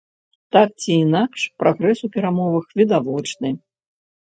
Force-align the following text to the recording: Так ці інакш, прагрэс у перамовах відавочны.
Так 0.55 0.69
ці 0.81 0.89
інакш, 1.03 1.39
прагрэс 1.61 2.03
у 2.09 2.11
перамовах 2.17 2.65
відавочны. 2.83 3.49